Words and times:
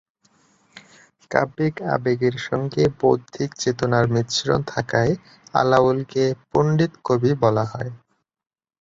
কাব্যিক 1.31 1.75
আবেগের 1.93 2.35
সঙ্গে 2.47 2.83
বৌদ্ধিক 2.99 3.49
চেতনার 3.55 4.05
মিশ্রণ 4.07 4.59
থাকায় 4.67 5.13
আলাওলকে 5.53 6.23
‘পন্ডিতকবি’ 6.51 7.31
বলা 7.43 7.65
হয়। 7.65 7.91